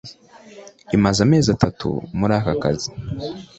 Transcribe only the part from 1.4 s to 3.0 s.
atatu muri aka kazi.